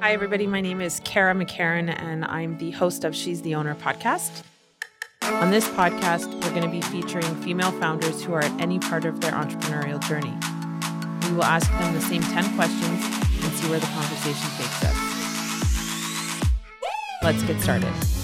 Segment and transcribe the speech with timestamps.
[0.00, 0.46] Hi, everybody.
[0.46, 4.44] My name is Kara McCarran, and I'm the host of She's the Owner podcast.
[5.22, 9.04] On this podcast, we're going to be featuring female founders who are at any part
[9.04, 10.32] of their entrepreneurial journey.
[11.28, 13.04] We will ask them the same 10 questions
[13.42, 14.96] and see where the conversation takes us.
[17.24, 18.17] Let's get started.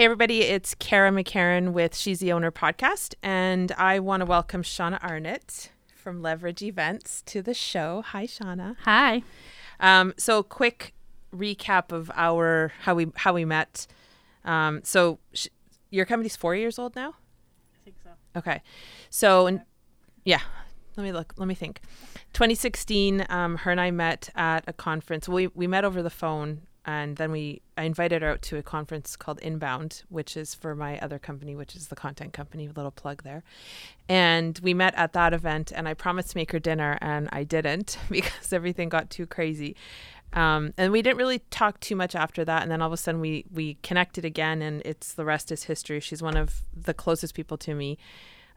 [0.00, 4.62] Hey, everybody, it's Kara McCarran with She's the Owner podcast, and I want to welcome
[4.62, 8.02] Shauna Arnott from Leverage Events to the show.
[8.06, 8.76] Hi, Shauna.
[8.84, 9.22] Hi.
[9.78, 10.94] Um, so, quick
[11.36, 13.86] recap of our how we how we met.
[14.42, 15.48] Um, so, sh-
[15.90, 17.10] your company's four years old now.
[17.10, 18.08] I think so.
[18.36, 18.62] Okay,
[19.10, 19.60] so and
[20.24, 20.40] yeah,
[20.96, 21.34] let me look.
[21.36, 21.82] Let me think.
[22.32, 25.28] 2016, um, her and I met at a conference.
[25.28, 28.62] We we met over the phone, and then we I invited her out to a
[28.62, 32.66] conference called Inbound, which is for my other company, which is the content company.
[32.66, 33.42] A little plug there.
[34.08, 37.44] And we met at that event, and I promised to make her dinner, and I
[37.44, 39.76] didn't because everything got too crazy.
[40.32, 42.62] Um, and we didn't really talk too much after that.
[42.62, 45.64] And then all of a sudden, we we connected again, and it's the rest is
[45.64, 46.00] history.
[46.00, 47.98] She's one of the closest people to me.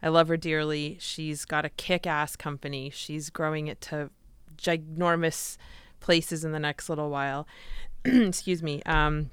[0.02, 0.96] I love her dearly.
[1.00, 2.90] She's got a kick ass company.
[2.90, 4.10] She's growing it to
[4.56, 5.56] ginormous
[6.00, 7.46] places in the next little while.
[8.28, 8.82] Excuse me.
[8.84, 9.30] Um,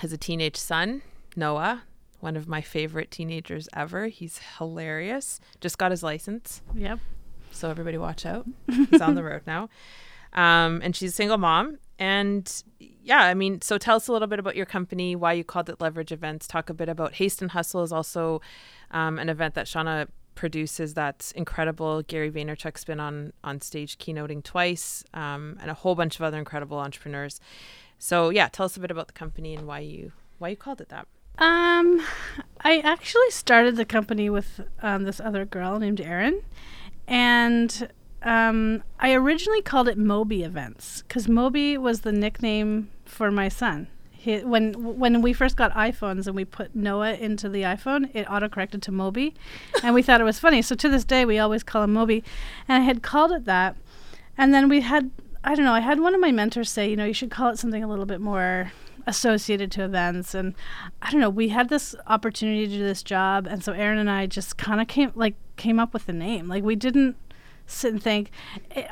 [0.00, 1.02] has a teenage son,
[1.36, 1.82] Noah,
[2.20, 4.08] one of my favorite teenagers ever.
[4.08, 5.40] He's hilarious.
[5.60, 6.62] Just got his license.
[6.74, 6.98] Yep.
[7.52, 8.46] So everybody watch out.
[8.90, 9.68] He's on the road now.
[10.34, 11.78] Um, and she's a single mom.
[11.96, 15.44] And yeah, I mean, so tell us a little bit about your company, why you
[15.44, 16.48] called it Leverage Events.
[16.48, 18.40] Talk a bit about Haste and Hustle is also
[18.90, 22.02] um, an event that Shauna produces that's incredible.
[22.02, 26.38] Gary Vaynerchuk's been on on stage keynoting twice, um, and a whole bunch of other
[26.38, 27.40] incredible entrepreneurs.
[28.04, 30.82] So yeah, tell us a bit about the company and why you why you called
[30.82, 31.06] it that.
[31.38, 32.02] Um,
[32.60, 36.42] I actually started the company with um, this other girl named Erin,
[37.08, 37.88] and
[38.22, 43.86] um, I originally called it Moby Events because Moby was the nickname for my son.
[44.10, 48.26] He, when when we first got iPhones and we put Noah into the iPhone, it
[48.26, 49.34] autocorrected to Moby,
[49.82, 50.60] and we thought it was funny.
[50.60, 52.22] So to this day, we always call him Moby,
[52.68, 53.76] and I had called it that,
[54.36, 55.10] and then we had
[55.44, 55.74] I don't know.
[55.74, 57.86] I had one of my mentors say, you know, you should call it something a
[57.86, 58.72] little bit more
[59.06, 60.54] associated to events and
[61.02, 64.10] I don't know, we had this opportunity to do this job and so Erin and
[64.10, 66.48] I just kind of came like came up with the name.
[66.48, 67.16] Like we didn't
[67.66, 68.30] sit and think.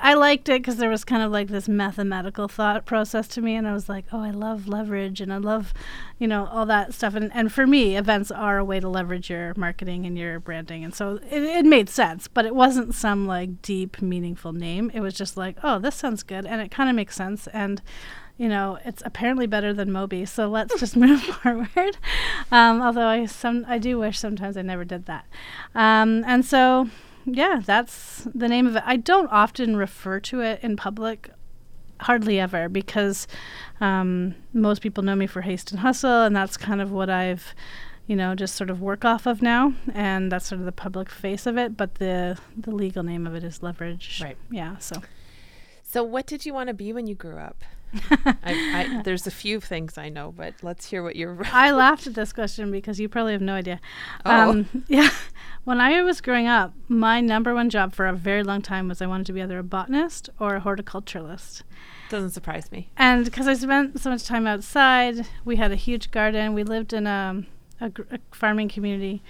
[0.00, 3.54] I liked it because there was kind of like this mathematical thought process to me,
[3.54, 5.72] and I was like, oh, I love leverage and I love,
[6.18, 7.14] you know, all that stuff.
[7.14, 10.84] And and for me, events are a way to leverage your marketing and your branding,
[10.84, 12.28] and so it, it made sense.
[12.28, 14.90] But it wasn't some like deep, meaningful name.
[14.94, 17.46] It was just like, oh, this sounds good, and it kind of makes sense.
[17.48, 17.82] And
[18.38, 21.96] you know, it's apparently better than Moby, so let's just move forward.
[22.50, 25.26] Um, although I some I do wish sometimes I never did that.
[25.74, 26.88] Um, and so
[27.24, 28.82] yeah, that's the name of it.
[28.86, 31.30] I don't often refer to it in public,
[32.00, 33.26] hardly ever, because
[33.80, 37.54] um, most people know me for Haste and Hustle, and that's kind of what I've,
[38.06, 41.08] you know, just sort of work off of now, and that's sort of the public
[41.08, 41.76] face of it.
[41.76, 44.20] But the the legal name of it is Leverage.
[44.22, 44.36] Right.
[44.50, 44.78] Yeah.
[44.78, 45.02] So.
[45.84, 47.64] So, what did you want to be when you grew up?
[48.10, 51.38] I, I, there's a few things I know, but let's hear what you're.
[51.52, 53.80] I laughed at this question because you probably have no idea.
[54.24, 54.50] Oh.
[54.50, 55.10] Um, yeah.
[55.64, 59.00] When I was growing up, my number one job for a very long time was
[59.00, 61.62] I wanted to be either a botanist or a horticulturalist.
[62.08, 62.90] Doesn't surprise me.
[62.96, 66.54] And because I spent so much time outside, we had a huge garden.
[66.54, 67.44] We lived in a,
[67.80, 69.22] a, gr- a farming community,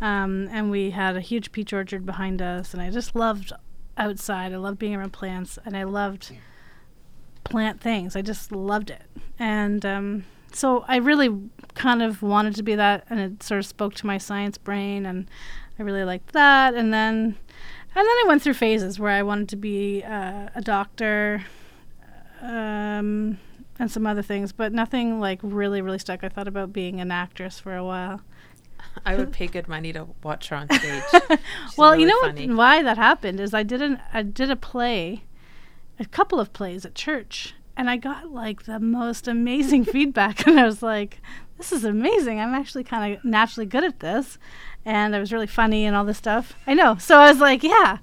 [0.00, 2.74] um, and we had a huge peach orchard behind us.
[2.74, 3.52] And I just loved
[3.96, 4.52] outside.
[4.52, 6.32] I loved being around plants, and I loved
[7.44, 8.16] plant things.
[8.16, 9.04] I just loved it.
[9.38, 13.66] And um, so I really kind of wanted to be that, and it sort of
[13.66, 15.28] spoke to my science brain, and
[15.78, 16.74] I really liked that.
[16.74, 17.36] And then, and
[17.94, 21.44] then I went through phases where I wanted to be uh, a doctor,
[22.40, 23.38] um,
[23.78, 26.24] and some other things, but nothing like really, really stuck.
[26.24, 28.22] I thought about being an actress for a while.
[29.04, 31.02] I would pay good money to watch her on stage.
[31.76, 32.50] Well, really you know funny.
[32.50, 35.24] why that happened is I did an I did a play,
[35.98, 40.58] a couple of plays at church, and I got like the most amazing feedback, and
[40.58, 41.20] I was like,
[41.58, 42.40] "This is amazing!
[42.40, 44.38] I'm actually kind of naturally good at this,"
[44.84, 46.54] and I was really funny and all this stuff.
[46.66, 47.98] I know, so I was like, "Yeah."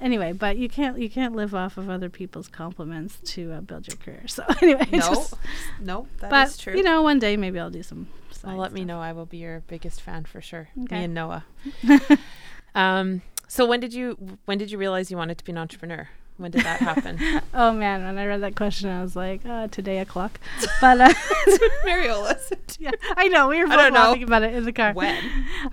[0.00, 3.88] Anyway, but you can't you can't live off of other people's compliments to uh, build
[3.88, 4.22] your career.
[4.28, 5.34] So anyway, No, just-
[5.80, 6.76] no, that is but true.
[6.76, 8.06] you know, one day maybe I'll do some.
[8.44, 9.00] well, let me know.
[9.00, 10.68] I will be your biggest fan for sure.
[10.84, 10.98] Okay.
[10.98, 11.44] Me and Noah.
[12.74, 16.08] um, so when did you when did you realize you wanted to be an entrepreneur?
[16.38, 17.18] When did that happen?
[17.54, 20.40] oh man, when I read that question, I was like, uh, today o'clock.
[20.80, 21.08] But uh,
[21.84, 22.38] Mariola.
[22.78, 24.14] yeah, I know we were both know.
[24.14, 24.92] about it in the car.
[24.92, 25.20] When?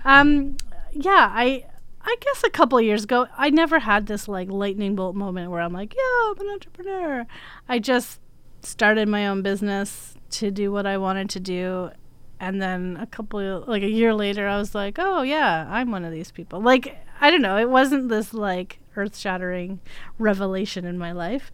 [0.04, 0.56] Um,
[0.92, 1.64] yeah, I
[2.02, 5.50] I guess a couple of years ago, I never had this like lightning bolt moment
[5.50, 7.26] where I'm like, yeah, I'm an entrepreneur.
[7.68, 8.20] I just
[8.62, 11.90] started my own business to do what I wanted to do.
[12.38, 15.90] And then a couple of, like a year later, I was like, oh, yeah, I'm
[15.90, 16.60] one of these people.
[16.60, 17.56] Like, I don't know.
[17.56, 19.80] It wasn't this like earth shattering
[20.18, 21.50] revelation in my life.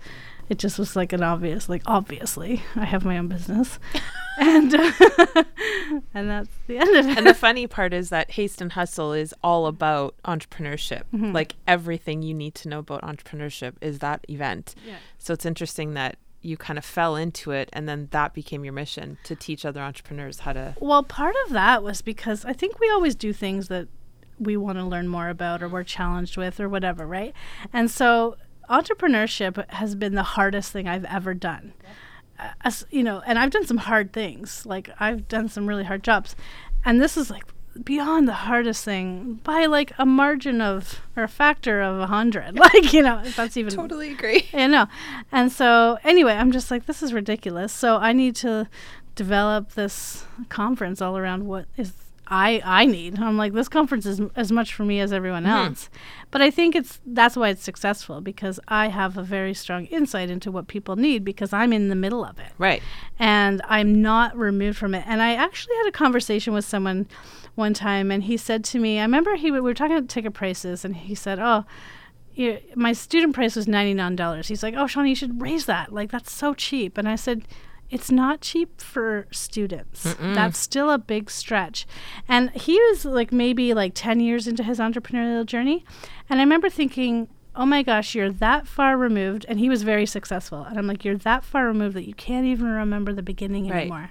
[0.49, 3.79] It just was like an obvious, like, obviously, I have my own business.
[4.39, 4.93] and, uh,
[6.15, 7.17] and that's the end of it.
[7.17, 11.03] And the funny part is that Haste and Hustle is all about entrepreneurship.
[11.15, 11.33] Mhm.
[11.33, 14.75] Like everything you need to know about entrepreneurship is that event.
[14.87, 14.97] Yeah.
[15.19, 18.73] So it's interesting that you kind of fell into it and then that became your
[18.75, 22.81] mission to teach other entrepreneurs how to Well, part of that was because I think
[22.81, 23.87] we always do things that
[24.45, 27.35] we want to learn more about or we're challenged with or whatever, right?
[27.73, 28.37] And so
[28.69, 31.73] entrepreneurship has been the hardest thing I've ever done.
[32.39, 34.65] Uh, as, you know, and I've done some hard things.
[34.67, 36.37] Like I've done some really hard jobs.
[36.85, 37.45] And this is like
[37.85, 42.59] beyond the hardest thing by like a margin of or a factor of a hundred.
[42.63, 44.49] Like, you know, if that's even totally agree.
[44.55, 44.87] I know.
[45.31, 47.73] And so, anyway, I'm just like, this is ridiculous.
[47.73, 48.69] So I need to
[49.15, 51.93] develop this conference all around what is
[52.29, 53.19] I I need.
[53.19, 55.67] I'm like, this conference is m- as much for me as everyone Mhm.
[55.69, 55.91] else.
[56.31, 60.31] But I think it's that's why it's successful because I have a very strong insight
[60.31, 62.83] into what people need because I'm in the middle of it Right.
[63.19, 65.05] and I'm not removed from it.
[65.07, 67.07] And I actually had a conversation with someone
[67.55, 70.33] one time, and he said to me, I remember he we were talking about ticket
[70.33, 71.65] prices, and he said, "Oh."
[72.35, 74.49] you my student price was ninety nine dollars.
[74.49, 75.93] He's like, "Oh, Shawnee, you should raise that.
[75.93, 77.43] Like that's so cheap." And I said,
[77.93, 80.05] "It's not cheap for students.
[80.15, 80.35] Mm-mm.
[80.35, 81.87] That's still a big stretch."
[82.29, 85.85] And he was like maybe like ten years into his entrepreneurial journey,
[86.29, 90.07] and I remember thinking, "Oh my gosh, you're that far removed." And he was very
[90.07, 93.69] successful, and I'm like, "You're that far removed that you can't even remember the beginning
[93.69, 93.83] Right.
[93.83, 94.11] anymore."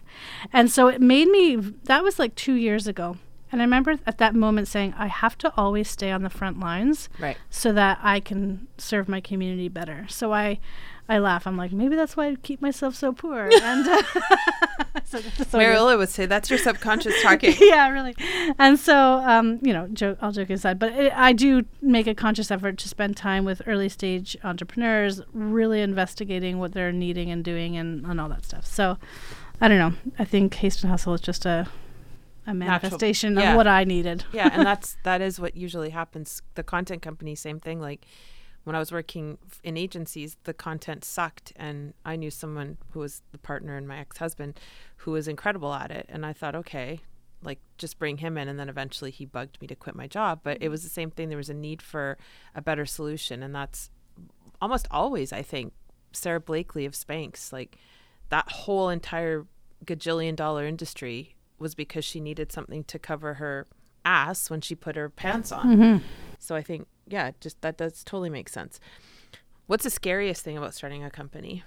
[0.53, 1.55] And so it made me.
[1.85, 3.17] That was like two years ago.
[3.51, 6.59] And I remember at that moment saying, I have to always stay on the front
[6.59, 7.37] lines Right.
[7.49, 10.05] so that I can serve my community better.
[10.09, 10.59] So I,
[11.09, 11.45] I laugh.
[11.45, 13.49] I'm like, maybe that's why I keep myself so poor.
[13.61, 14.01] and uh,
[15.03, 15.59] so, so.
[15.59, 17.53] Mariola would say that's your subconscious talking.
[17.59, 18.15] yeah, really.
[18.57, 18.95] And so,
[19.25, 22.77] um, you know, joke, I'll joke aside, but it, I do make a conscious effort
[22.77, 28.05] to spend time with early stage entrepreneurs, really investigating what they're needing and doing and,
[28.05, 28.65] and all that stuff.
[28.65, 28.97] So,
[29.59, 29.93] I don't know.
[30.17, 31.67] I think Haste and Hustle is just a
[32.47, 33.51] a manifestation yeah.
[33.51, 34.25] of what I needed.
[34.33, 36.41] yeah, and that's that is what usually happens.
[36.55, 37.79] The content company, same thing.
[37.79, 38.05] Like
[38.63, 43.21] when I was working in agencies, the content sucked, and I knew someone who was
[43.31, 44.59] the partner and my ex husband,
[44.97, 47.01] who was incredible at it, and I thought, okay,
[47.43, 50.41] like just bring him in, and then eventually he bugged me to quit my job.
[50.43, 50.71] But it mm-hmm.
[50.71, 51.29] was the same thing.
[51.29, 52.17] There was a need for
[52.55, 53.89] a better solution, and that's
[54.61, 55.73] almost always, I think,
[56.13, 57.77] Sara Blakely of Spanx, like
[58.29, 59.45] that whole entire
[59.85, 63.67] gajillion dollar industry was because she needed something to cover her
[64.03, 65.77] ass when she put her pants on.
[65.77, 66.05] Mm-hmm.
[66.39, 68.79] So I think, yeah, just that does totally make sense.
[69.67, 71.63] What's the scariest thing about starting a company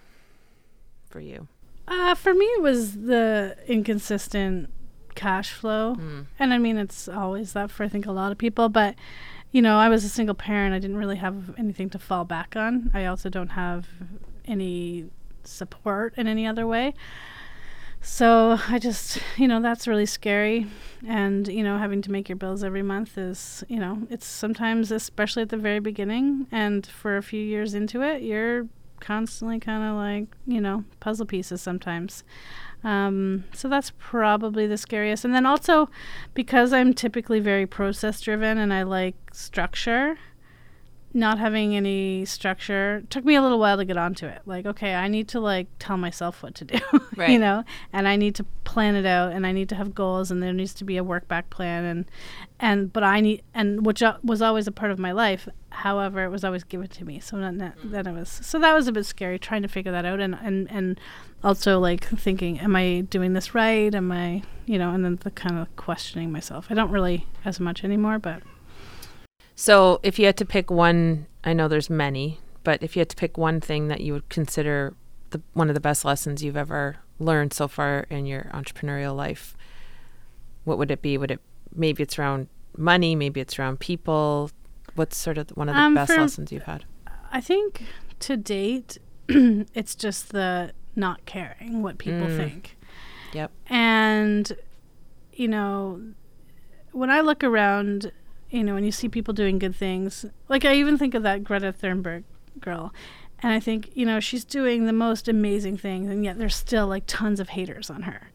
[1.08, 1.48] for you?
[1.86, 4.70] Uh, for me, it was the inconsistent
[5.14, 5.94] cash flow.
[5.96, 6.26] Mm.
[6.38, 8.68] And I mean, it's always that for I think a lot of people.
[8.68, 8.96] But
[9.52, 10.74] you know, I was a single parent.
[10.74, 12.90] I didn't really have anything to fall back on.
[12.92, 13.86] I also don't have
[14.44, 15.06] any
[15.44, 16.94] support in any other way.
[18.04, 20.66] So I just, you know, that's really scary.
[21.06, 24.90] And, you know, having to make your bills every month is, you know, it's sometimes,
[24.90, 28.68] especially at the very beginning and for a few years into it, you're
[29.00, 32.24] constantly kind of like, you know, puzzle pieces sometimes.
[32.84, 35.24] Um, so that's probably the scariest.
[35.24, 35.88] And then also
[36.34, 40.18] because I'm typically very process driven and I like structure,
[41.14, 44.42] not having any structure took me a little while to get onto it.
[44.46, 46.78] Like, okay, I need to like tell myself what to do,
[47.16, 47.30] right.
[47.30, 50.32] you know, and I need to plan it out and I need to have goals
[50.32, 52.04] and there needs to be a work back plan and
[52.58, 55.48] and but I need and which uh, was always a part of my life.
[55.70, 57.20] However, it was always given to me.
[57.20, 59.92] So not, not then it was so that was a bit scary trying to figure
[59.92, 61.00] that out and and and
[61.44, 63.94] also like thinking, am I doing this right?
[63.94, 66.66] Am I, you know, and then the kind of questioning myself.
[66.70, 68.42] I don't really as much anymore, but
[69.56, 73.08] So if you had to pick one, I know there's many, but if you had
[73.10, 74.94] to pick one thing that you would consider
[75.30, 79.56] the one of the best lessons you've ever learned so far in your entrepreneurial life,
[80.64, 81.16] what would it be?
[81.18, 81.40] Would it
[81.74, 84.50] maybe it's around money, maybe it's around people?
[84.96, 86.84] What's sort of one of the Um, best lessons you've had?
[87.32, 87.82] I think
[88.20, 92.36] to date, it's just the not caring what people Mm.
[92.36, 92.76] think.
[93.32, 93.50] Yep.
[93.68, 94.52] And,
[95.32, 96.00] you know,
[96.92, 98.12] when I look around,
[98.54, 101.42] you know, and you see people doing good things, like I even think of that
[101.42, 102.22] Greta Thunberg
[102.60, 102.94] girl,
[103.40, 106.86] and I think, you know, she's doing the most amazing things, and yet there's still
[106.86, 108.30] like tons of haters on her.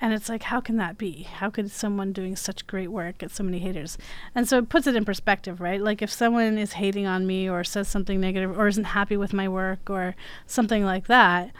[0.00, 1.24] And it's like, how can that be?
[1.24, 3.98] How could someone doing such great work get so many haters?
[4.34, 5.80] And so it puts it in perspective, right?
[5.80, 9.34] Like if someone is hating on me or says something negative or isn't happy with
[9.34, 11.50] my work or something like that,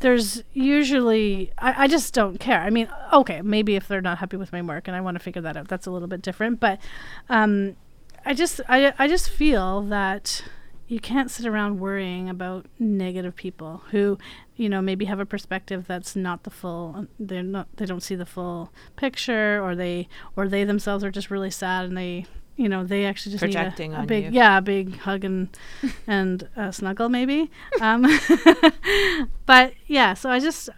[0.00, 2.60] there's usually, I, I just don't care.
[2.60, 5.22] I mean, okay, maybe if they're not happy with my work and I want to
[5.22, 6.60] figure that out, that's a little bit different.
[6.60, 6.80] But
[7.28, 7.76] um,
[8.24, 10.42] I just, I, I just feel that
[10.88, 14.18] you can't sit around worrying about negative people who
[14.54, 18.14] you know maybe have a perspective that's not the full they're not they don't see
[18.14, 22.24] the full picture or they or they themselves are just really sad and they
[22.56, 24.30] you know they actually just Projecting need a, a big you.
[24.32, 25.48] yeah a big hug and
[26.06, 28.04] and a snuggle maybe um
[29.46, 30.68] but yeah so i just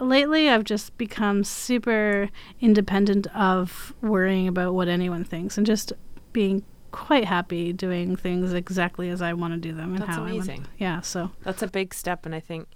[0.00, 2.28] lately i've just become super
[2.60, 5.92] independent of worrying about what anyone thinks and just
[6.32, 10.24] being quite happy doing things exactly as i want to do them and That's how
[10.24, 10.62] i amazing.
[10.62, 12.68] want yeah so That's a big step, and I think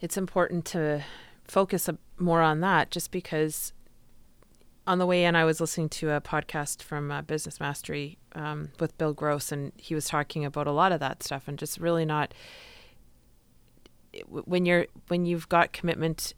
[0.00, 1.02] it's important to
[1.44, 3.72] focus a, more on that, just because
[4.88, 8.70] on the way in, I was listening to a podcast from uh, Business Mastery um,
[8.80, 11.78] with Bill Gross, and he was talking about a lot of that stuff, and just
[11.78, 12.32] really not
[14.30, 16.34] when you're when you've got commitment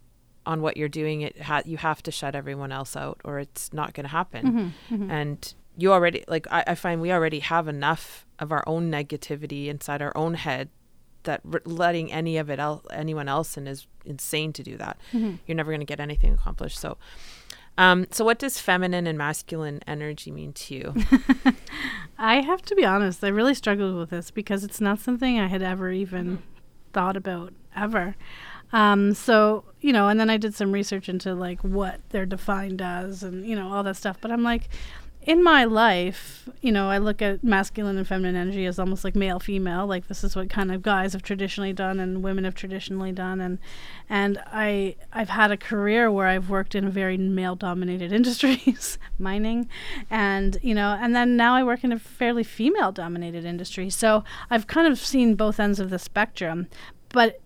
[0.46, 3.72] on what you're doing, it ha- you have to shut everyone else out, or it's
[3.72, 5.10] not going to happen mhm.
[5.10, 9.66] and you already like I, I find we already have enough of our own negativity
[9.68, 10.68] inside our own head
[11.22, 14.98] that r- letting any of it el- anyone else in is insane to do that
[15.12, 15.38] Mhm.
[15.46, 16.98] you're never going to get anything accomplished so
[17.78, 20.94] um so what does feminine and masculine energy mean to you
[22.18, 25.46] I have to be honest, I really struggled with this because it's not something I
[25.46, 26.42] had ever even Mm-hmm.
[26.92, 28.14] thought about ever.
[28.72, 32.82] Um, so, you know, and then I did some research into like what they're defined
[32.82, 34.18] as and, you know, all that stuff.
[34.20, 34.68] But I'm like,
[35.22, 39.14] in my life, you know, I look at masculine and feminine energy as almost like
[39.14, 39.86] male female.
[39.86, 43.40] Like this is what kind of guys have traditionally done and women have traditionally done
[43.40, 43.58] and
[44.08, 49.68] and I I've had a career where I've worked in very male dominated industries, mining,
[50.08, 53.90] and you know, and then now I work in a fairly female dominated industry.
[53.90, 56.66] So I've kind of seen both ends of the spectrum.
[57.10, 57.40] But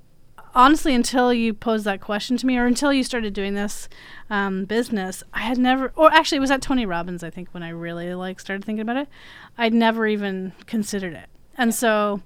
[0.54, 3.88] honestly, until you posed that question to me, or until you started doing this
[4.30, 7.62] um, business, I had never, or actually, it was at Tony Robbins, I think, when
[7.62, 9.08] I really like started thinking about it.
[9.58, 12.22] I'd never even considered it, and so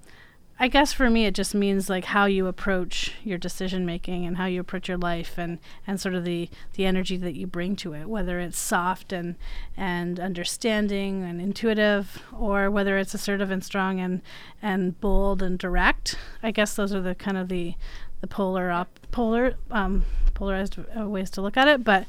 [0.61, 4.39] I guess for me, it just means like how you approach your decision making and
[4.39, 7.77] how you approach your life, and and sort of the the energy that you bring
[7.77, 9.37] to it, whether it's soft and
[9.77, 14.21] and understanding and intuitive, or whether it's assertive and strong and
[14.61, 16.17] and bold and direct.
[16.43, 17.75] I guess those are the kind of the
[18.21, 22.07] the polar op polar um polarized uh, ways to look at it, but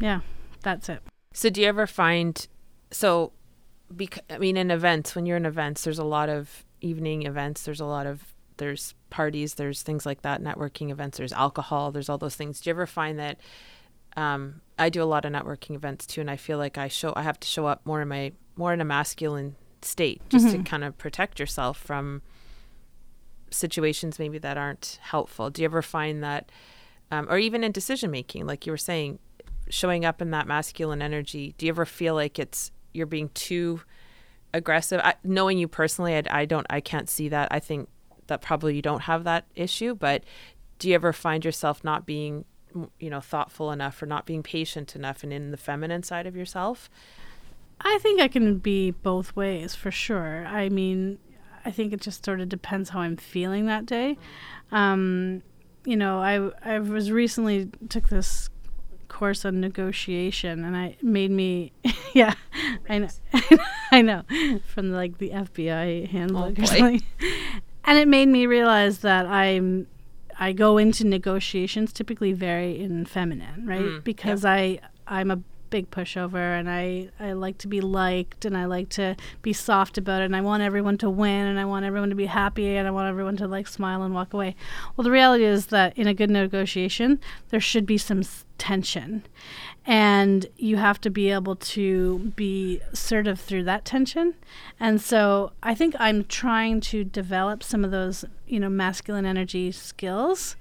[0.00, 0.20] yeah,
[0.62, 1.00] that's it.
[1.32, 2.46] so do you ever find
[2.90, 3.32] so
[3.90, 7.62] bec- i mean in events when you're in events there's a lot of evening events
[7.64, 12.08] there's a lot of there's parties there's things like that networking events there's alcohol there's
[12.08, 13.38] all those things do you ever find that
[14.16, 17.14] um, I do a lot of networking events too, and I feel like I show
[17.16, 20.58] I have to show up more in my more in a masculine state just to
[20.58, 20.66] Mhm.
[20.66, 22.20] kind of protect yourself from
[23.52, 25.50] situations maybe that aren't helpful.
[25.50, 26.50] Do you ever find that,
[27.10, 29.18] um, or even in decision making, like you were saying,
[29.68, 31.54] showing up in that masculine energy?
[31.58, 33.80] Do you ever feel like it's you're being too
[34.52, 35.00] aggressive?
[35.02, 37.48] I, knowing you personally, I, I don't, I can't see that.
[37.50, 37.88] I think
[38.26, 40.24] that probably you don't have that issue, but
[40.78, 42.44] do you ever find yourself not being
[42.98, 46.34] you know thoughtful enough or not being patient enough and in the feminine side of
[46.34, 46.88] yourself
[47.84, 50.46] I think I can be both ways for sure.
[50.46, 51.18] I mean,
[51.64, 54.18] I think it just sort of depends how I'm feeling that day.
[54.70, 55.42] Um,
[55.84, 58.48] you know, I I was recently took this
[59.08, 61.72] course on negotiation, and I made me,
[62.14, 62.34] yeah,
[62.88, 63.08] I know,
[63.92, 64.22] I know,
[64.66, 66.62] from like the FBI handbook boy.
[66.62, 67.02] or something,
[67.84, 69.86] and it made me realize that I'm.
[70.38, 73.80] I go into negotiations typically very in feminine, right?
[73.80, 75.40] Mm, because I I'm a
[75.72, 79.96] big pushover and I, I like to be liked and I like to be soft
[79.96, 82.76] about it and I want everyone to win and I want everyone to be happy
[82.76, 84.54] and I want everyone to like smile and walk away.
[84.94, 89.24] Well, the reality is that in a good negotiation, there should be some s- tension.
[89.86, 94.34] And you have to be able to be assertive through that tension.
[94.78, 99.72] And so I think I'm trying to develop some of those, you know, masculine energy
[99.72, 100.54] skills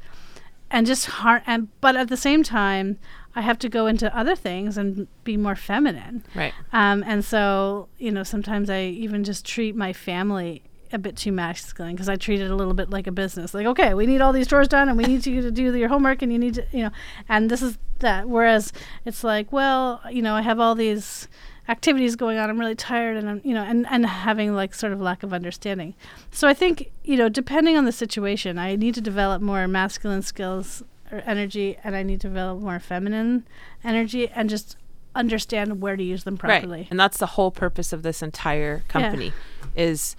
[0.71, 2.97] and just heart and but at the same time
[3.35, 6.23] I have to go into other things and be more feminine.
[6.35, 11.15] right Um, and so, you know, sometimes I even just treat my family a bit
[11.15, 13.53] too masculine because I treat it a little bit like a business.
[13.53, 15.87] Like, okay, we need all these chores done and we need you to do your
[15.87, 16.91] homework and you need to, you know,
[17.29, 18.27] and this is that.
[18.27, 18.73] Whereas
[19.05, 21.27] it's like, well, you know, I have all these
[21.69, 22.49] activities going on.
[22.49, 25.33] I'm really tired, and I'm you know, and and having like sort of lack of
[25.33, 25.95] understanding.
[26.31, 30.21] So I think you know, depending on the situation, I need to develop more masculine
[30.21, 30.83] skills
[31.19, 33.45] energy, and I need to develop more feminine
[33.83, 34.77] energy, and just
[35.15, 36.79] understand where to use them properly.
[36.81, 36.87] Right.
[36.89, 39.33] And that's the whole purpose of this entire company
[39.75, 40.15] is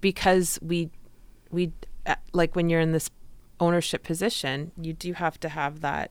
[0.00, 0.90] because we
[1.50, 1.72] we
[2.06, 3.10] uh, like when you're in this
[3.58, 6.10] ownership position, you do have to have that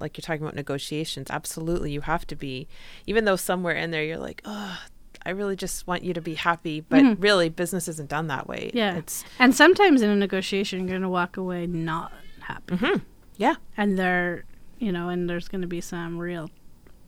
[0.00, 1.28] like you're talking about negotiations.
[1.30, 2.66] Absolutely, you have to be
[3.06, 4.78] even though somewhere in there you're like, "Oh,
[5.26, 7.16] I really just want you to be happy," but Mhm.
[7.22, 8.70] really business isn't done that way.
[8.74, 8.96] Yeah.
[8.96, 12.76] It's And sometimes in a negotiation, you're going to walk away not happy.
[12.76, 13.02] mhm.
[13.38, 13.54] Yeah.
[13.76, 14.44] And there,
[14.78, 16.50] you know, and there's going to be some real,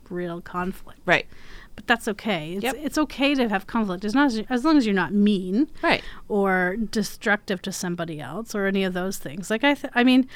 [0.09, 0.99] real conflict.
[1.05, 1.27] Right.
[1.75, 2.53] But that's okay.
[2.53, 2.75] It's, Yep.
[2.79, 6.01] it's okay to have conflict as, not as, as long as you're not mean Right.
[6.27, 9.49] or destructive to somebody else or any of those things.
[9.51, 10.27] Like I, th- I mean,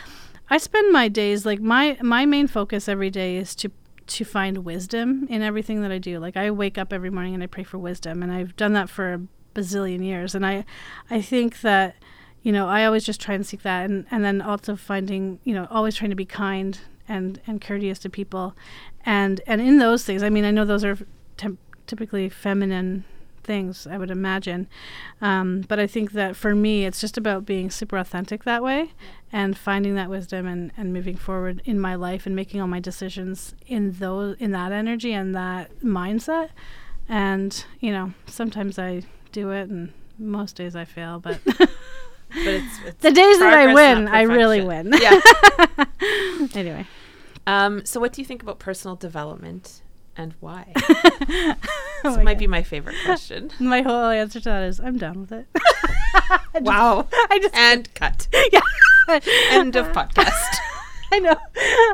[0.50, 3.72] I spend my days like my my main focus every day is to
[4.08, 6.20] to find wisdom in everything that I do.
[6.20, 8.88] Like I wake up every morning and I pray for wisdom, and I've done that
[8.88, 9.22] for a
[9.56, 10.36] bazillion years.
[10.36, 10.64] And I,
[11.10, 11.96] I think that,
[12.46, 15.56] you know, I always just try and seek that, and and then also finding, you
[15.56, 18.56] know, always trying to be kind and and courteous to people,
[19.04, 20.96] and and in those things, I mean, I know those are
[21.88, 23.04] typically feminine
[23.44, 24.68] things i would imagine.
[25.22, 28.92] Um, but i think that for me it's just about being super authentic that way
[29.32, 32.80] and finding that wisdom and, and moving forward in my life and making all my
[32.80, 36.50] decisions in those in that energy and that mindset.
[37.08, 41.40] And you know sometimes i do it and most days i fail but
[42.36, 45.20] But it's, it's the days that i win i really win Yeah.
[46.54, 46.86] anyway
[47.48, 49.82] Um, so, what do you think about personal development
[50.18, 50.74] and why?
[52.04, 52.40] Oh this might God.
[52.40, 53.50] be my favorite question.
[53.60, 55.48] my whole answer to that is i'm done with it
[56.62, 57.08] wow.
[57.32, 58.28] i just And cut.
[58.52, 58.62] yeah
[59.52, 60.56] End of podcast.
[61.12, 61.36] I know.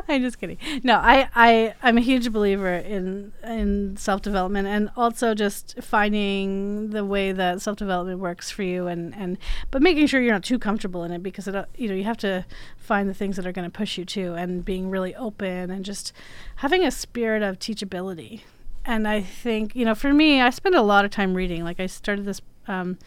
[0.08, 0.58] I'm just kidding.
[0.82, 6.90] No, I, I, I'm a huge believer in in self development and also just finding
[6.90, 9.38] the way that self development works for you and, and
[9.70, 12.04] but making sure you're not too comfortable in it because it uh, you know you
[12.04, 12.44] have to
[12.76, 15.84] find the things that are going to push you too and being really open and
[15.84, 16.12] just
[16.56, 18.42] having a spirit of teachability.
[18.84, 21.64] And I think you know for me, I spend a lot of time reading.
[21.64, 22.98] Like I started this um,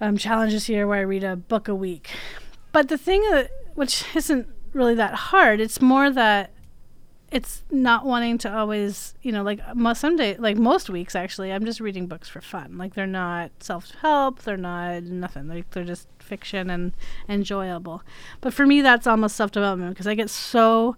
[0.00, 2.10] um, challenge this year where I read a book a week.
[2.72, 5.60] But the thing that which isn't really that hard.
[5.60, 6.50] It's more that
[7.30, 11.52] it's not wanting to always, you know, like most some day, like most weeks actually,
[11.52, 12.76] I'm just reading books for fun.
[12.76, 15.46] Like they're not self help, they're not nothing.
[15.48, 16.92] Like they're just fiction and
[17.28, 18.02] enjoyable.
[18.40, 20.96] But for me, that's almost self development because I get so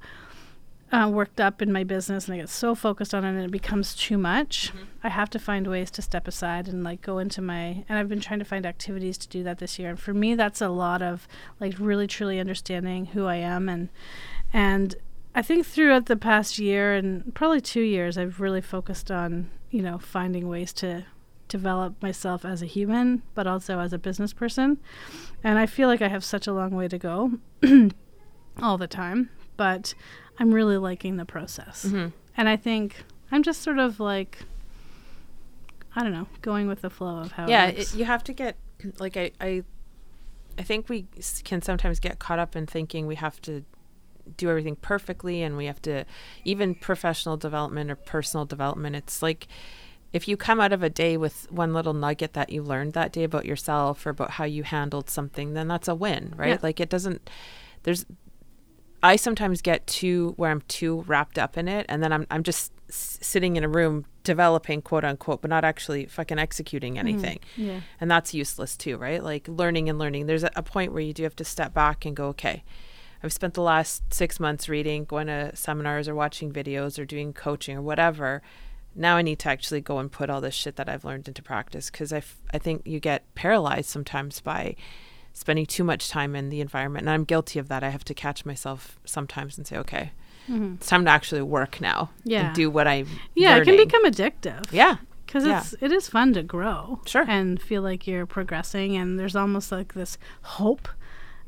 [0.92, 3.50] uh, worked up in my business and I get so focused on it and it
[3.50, 4.72] becomes too much.
[5.02, 8.10] I have to find ways to step aside and like go into my and I've
[8.10, 9.88] been trying to find activities to do that this year.
[9.88, 11.26] And for me that's a lot of
[11.58, 13.88] like really truly understanding who I am and
[14.52, 14.94] and
[15.34, 19.80] I think throughout the past year and probably 2 years I've really focused on, you
[19.80, 21.06] know, finding ways to
[21.48, 24.78] develop myself as a human but also as a business person.
[25.42, 27.38] And I feel like I have such a long way to go
[28.62, 29.30] all the time,
[29.62, 29.94] but
[30.40, 31.84] I'm really liking the process.
[31.84, 34.38] hmm And I think I'm just sort of like,
[35.94, 37.46] I don't know, going with the flow of how.
[37.48, 38.56] Yeah, it it, you have to get
[38.98, 39.62] like I, I,
[40.58, 41.06] I think we
[41.44, 43.64] can sometimes get caught up in thinking we have to
[44.36, 46.04] do everything perfectly, and we have to
[46.44, 48.96] even professional development or personal development.
[48.96, 49.46] It's like
[50.12, 53.12] if you come out of a day with one little nugget that you learned that
[53.12, 56.48] day about yourself or about how you handled something, then that's a win, right?
[56.48, 56.58] Yeah.
[56.62, 57.30] Like it doesn't.
[57.84, 58.06] There's
[59.02, 62.42] I sometimes get too where I'm too wrapped up in it, and then I'm I'm
[62.42, 67.08] just s- sitting in a room developing quote unquote, but not actually fucking executing mm-hmm.
[67.08, 67.80] anything, yeah.
[68.00, 69.22] and that's useless too, right?
[69.22, 70.26] Like learning and learning.
[70.26, 72.62] There's a, a point where you do have to step back and go, okay,
[73.22, 77.32] I've spent the last six months reading, going to seminars, or watching videos, or doing
[77.32, 78.42] coaching, or whatever.
[78.94, 81.42] Now I need to actually go and put all this shit that I've learned into
[81.42, 84.76] practice because I, f- I think you get paralyzed sometimes by
[85.32, 87.02] spending too much time in the environment.
[87.04, 87.82] And I'm guilty of that.
[87.82, 90.12] I have to catch myself sometimes and say, okay,
[90.48, 90.74] Mhm.
[90.76, 92.46] it's time to actually work now Yeah.
[92.46, 94.70] and do what I Yeah, it can become addictive.
[94.72, 95.60] yeah because yeah.
[95.60, 97.00] it's it is fun to grow.
[97.06, 97.24] Sure.
[97.26, 100.88] and feel like you're progressing, and there's almost like this hope.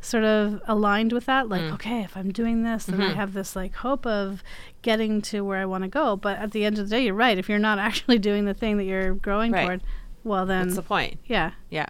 [0.00, 1.72] Sort of aligned with that, like, Mm.
[1.74, 3.14] okay, if I'm doing this, then I Mhm.
[3.14, 4.42] have this like hope of
[4.82, 6.14] getting to where I want to go.
[6.16, 7.36] But at the end of the day, you're right.
[7.38, 9.64] If you're not actually doing the thing that you're growing Right.
[9.64, 9.82] toward,
[10.22, 11.86] well, then that's the point yeah, yeah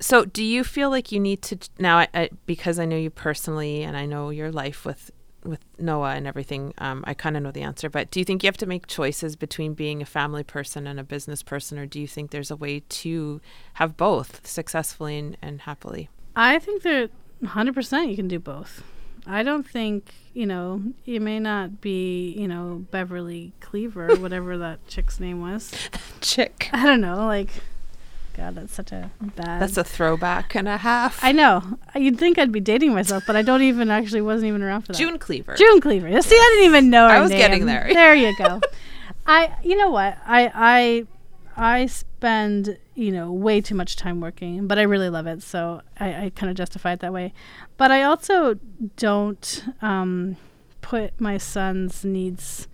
[0.00, 3.10] so do you feel like you need to now I, I, because i know you
[3.10, 5.10] personally and i know your life with
[5.44, 8.42] with noah and everything um, i kind of know the answer but do you think
[8.42, 11.86] you have to make choices between being a family person and a business person or
[11.86, 13.40] do you think there's a way to
[13.74, 17.10] have both successfully and, and happily I think that
[17.42, 18.82] 100% you can do both.
[19.26, 20.82] I don't think you know.
[21.04, 25.72] You may not be you know Beverly Cleaver or whatever that chick's name was.
[26.20, 26.70] Chick.
[26.72, 27.26] I don't know.
[27.26, 27.50] Like,
[28.40, 29.60] God, that's such a bad.
[29.60, 31.22] That's a throwback and a half.
[31.22, 31.78] I know.
[31.94, 34.92] You'd think I'd be dating myself, but I don't even actually wasn't even around for
[34.92, 34.98] that.
[34.98, 35.56] June Cleaver.
[35.56, 36.08] June Cleaver.
[36.22, 37.06] See, I didn't even know.
[37.06, 37.38] Her I was name.
[37.38, 37.86] getting there.
[37.92, 38.62] There you go.
[39.26, 39.54] I.
[39.62, 40.16] You know what?
[40.26, 40.50] I.
[40.54, 41.06] I.
[41.54, 45.82] I spend you know way too much time working, but I really love it, so
[45.98, 47.34] I, I kind of justify it that way.
[47.76, 48.58] But I also
[48.96, 50.38] don't um,
[50.80, 52.68] put my son's needs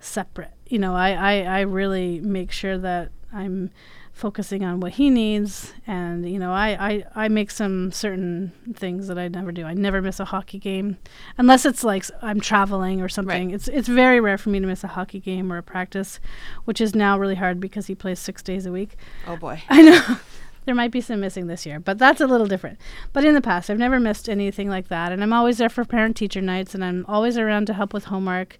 [0.00, 0.54] separate.
[0.66, 3.70] You know, I, I, I really make sure that I'm
[4.16, 9.08] focusing on what he needs and you know I, I i make some certain things
[9.08, 10.96] that i never do i never miss a hockey game
[11.36, 13.54] unless it's like i'm traveling or something Right.
[13.54, 16.18] it's it's very rare for me to miss a hockey game or a practice
[16.64, 19.62] which is now really hard because he plays six days a week Oh boy.
[19.68, 20.16] I know.
[20.64, 22.78] there might be some missing this year, but that's a little different.
[23.12, 25.12] But in the past, I've never missed anything like that.
[25.12, 28.06] And I'm always there for parent teacher nights, and I'm always around to help with
[28.06, 28.58] homework.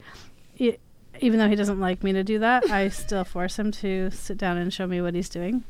[0.59, 0.77] E-
[1.20, 4.38] even though he doesn't like me to do that, I still force him to sit
[4.38, 5.64] down and show me what he's doing.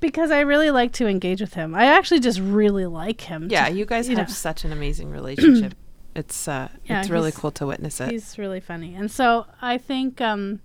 [0.00, 1.74] Because I really like to engage with him.
[1.74, 3.48] I actually just really like him.
[3.50, 4.34] Yeah, to- you guys you have know.
[4.34, 5.74] such an amazing relationship.
[6.14, 8.10] it's uh Yeah, it's really cool to witness it.
[8.10, 8.94] He's really funny.
[8.94, 10.60] And so I think um,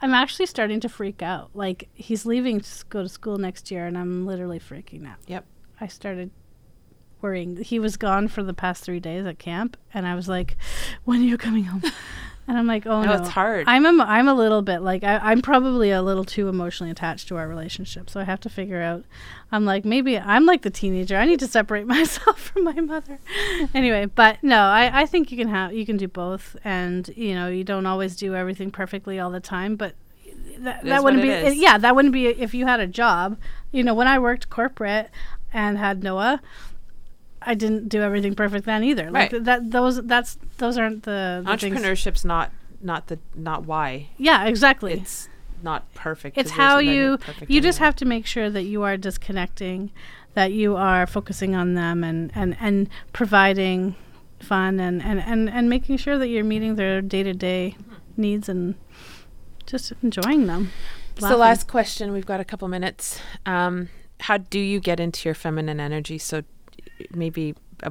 [0.00, 1.50] I'm actually starting to freak out.
[1.54, 5.16] Like, he's leaving to go to school next year, and I'm literally freaking out.
[5.26, 5.44] Yep.
[5.80, 6.30] I started
[7.20, 7.56] worrying.
[7.56, 10.56] He was gone for the past three days at camp, and I was like,
[11.04, 11.82] "When are you coming home?"
[12.48, 13.68] And I'm like, "Oh No, no, it's hard.
[13.68, 17.28] I'm a, I'm a little bit like I, I'm probably a little too emotionally attached
[17.28, 19.04] to our relationship, so I have to figure out.
[19.52, 21.16] I'm like maybe I'm like the teenager.
[21.18, 23.18] I need to separate myself from my mother.
[23.74, 27.34] anyway, but no, I, I think you can have you can do both, and you
[27.34, 29.94] know you don't always do everything perfectly all the time, but
[30.60, 33.36] that, that wouldn't be it yeah that wouldn't be if you had a job.
[33.72, 35.10] You know when I worked corporate
[35.52, 36.40] and had Noah.
[37.50, 39.10] I didn't do everything perfect then either.
[39.10, 39.44] Like Right.
[39.44, 44.08] that, those that's those aren't the, the things- Entrepreneurship's not not the not why.
[44.18, 44.92] Yeah, exactly.
[44.92, 45.28] It's
[45.62, 46.38] not perfect.
[46.38, 49.90] It's how you you just have to make sure that you are disconnecting
[50.34, 53.96] that you are focusing on them and and and providing
[54.40, 57.94] fun and and and, and making sure that you're meeting their day-to-day Mm-hmm.
[58.22, 58.74] needs and
[59.66, 60.70] just enjoying them
[61.18, 61.38] So laughing.
[61.40, 62.12] last question.
[62.12, 63.20] We've got a couple minutes.
[63.46, 63.88] Um,
[64.20, 66.18] how do you get into your feminine energy?
[66.18, 66.42] So
[67.14, 67.90] maybe uh,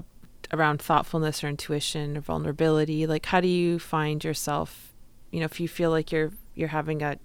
[0.54, 3.08] around thoughtfulness or intuition or vulnerability.
[3.08, 4.94] Like, how do you find yourself?
[5.32, 7.18] You know, if you feel like you're you're having a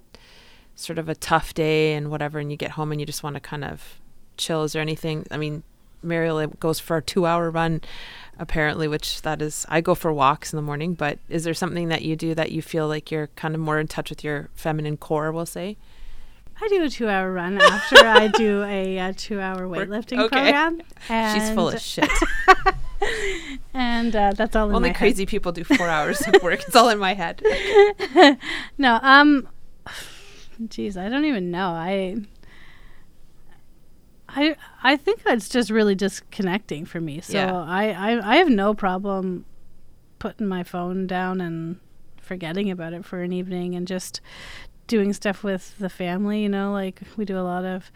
[0.75, 3.35] sort of a tough day and whatever, and you get home and you just want
[3.35, 3.99] to kind of
[4.37, 4.63] chill.
[4.63, 5.25] Is there anything?
[5.31, 5.63] I mean,
[6.01, 7.81] Mariel goes for a two-hour run,
[8.37, 9.65] apparently, which that is.
[9.69, 12.51] I go for walks in the morning, but is there something that you do that
[12.51, 15.31] you feel like you're kind of more in touch with your feminine core?
[15.31, 15.77] We'll say.
[16.63, 20.29] I do a two-hour run after I do a, uh two-hour weightlifting okay.
[20.29, 20.81] program.
[21.09, 22.09] And She's full of shit.
[23.73, 24.97] and uh, that's all in Only my head.
[24.97, 26.61] crazy people do four hours of work.
[26.65, 27.41] It's all in my head.
[28.77, 29.49] no, um,
[30.61, 31.67] jeez, I don't even know.
[31.69, 32.17] I,
[34.29, 37.19] I, I think it's just really disconnecting for me.
[37.21, 37.53] So Yeah.
[37.55, 39.45] I, I, I have no problem
[40.19, 41.79] putting my phone down and
[42.21, 44.21] forgetting about it for an evening and just
[44.87, 46.41] doing stuff with the family.
[46.43, 47.91] You know, like we do a lot of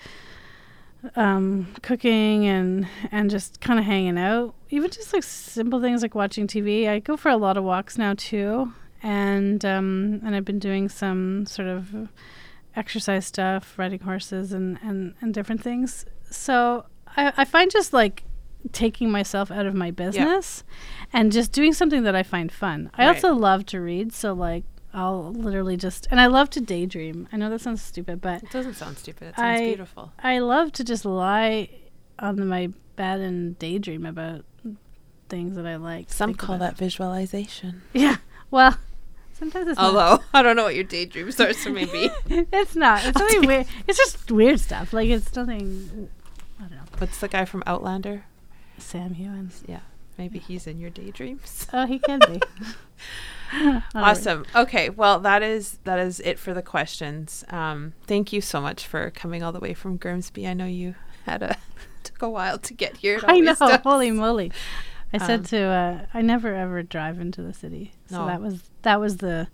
[1.16, 4.54] um, cooking and and just kind of hanging out.
[4.70, 6.88] Even just like simple things like watching TV.
[6.90, 8.74] I go for a lot of walks now too,
[9.04, 12.10] and um, and I've been doing some sort of
[12.76, 16.06] exercise stuff, riding horses and and and different things.
[16.30, 18.24] So I, I find just like
[18.74, 20.64] taking myself out of my business
[21.14, 22.90] and just doing something that I find fun.
[22.96, 23.16] I Right.
[23.16, 27.28] also love to read, so like I'll literally just and I love to daydream.
[27.32, 29.30] I know that sounds stupid, but It doesn't sound stupid.
[29.30, 30.12] It sounds I- beautiful.
[30.20, 31.70] I love to just lie
[32.20, 34.44] on my bed and daydream about
[35.30, 36.12] things that I like.
[36.12, 36.72] Some call about.
[36.72, 37.82] that visualization.
[37.94, 38.18] Yeah.
[38.50, 38.78] Well,
[39.34, 39.88] sometimes it's not.
[39.94, 42.10] Although I don't know what your daydreams are, so maybe.
[42.30, 43.06] it's not.
[43.06, 43.68] It's I'll nothing take- weird.
[43.88, 44.94] It's just weird stuff.
[44.94, 46.10] Like it's nothing.
[46.60, 46.78] I don't know.
[46.98, 48.24] What's the guy from Outlander?
[48.80, 49.52] Sam Heughan.
[49.68, 49.82] Yeah,
[50.18, 51.68] maybe he's in your daydreams.
[51.74, 52.42] Oh, he can be.
[53.96, 54.46] Awesome.
[54.56, 57.44] Okay, well that is that is it for the questions.
[57.50, 60.48] Um, thank you so much for coming all the way from Grimsby.
[60.48, 61.58] I know you had a
[62.04, 63.20] took a while to get here.
[63.24, 63.54] I know.
[63.56, 63.80] does.
[63.84, 64.52] Holy moly!
[65.14, 68.26] I Um, said to uh, I never ever drive into the city, so No.
[68.28, 69.48] that was that was the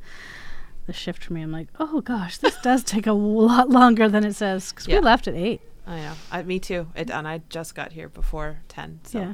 [0.86, 1.42] the shift for me.
[1.42, 3.14] I'm like, oh gosh, this does take a
[3.48, 4.96] lot longer than it says because Yeah.
[5.00, 5.62] we left at eight.
[5.86, 6.14] I know.
[6.32, 6.88] I, me too.
[6.96, 9.00] It, and I just got here before ten.
[9.04, 9.34] So Yeah.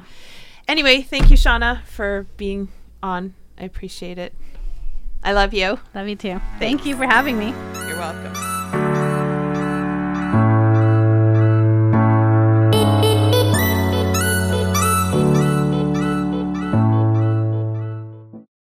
[0.68, 2.68] anyway, thank you, Shauna, for being
[3.02, 3.34] on.
[3.58, 4.34] I appreciate it.
[5.22, 5.78] I love you.
[5.94, 6.40] Love you too.
[6.58, 7.48] Thank you for having me.
[7.86, 8.49] You're welcome.